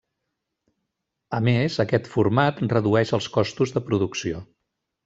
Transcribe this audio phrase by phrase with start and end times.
[1.39, 4.47] A més, aquest format redueix els costos de producció.